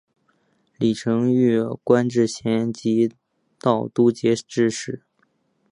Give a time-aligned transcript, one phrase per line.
[0.79, 3.13] 李澄玉官至咸吉
[3.59, 5.03] 道都节制使。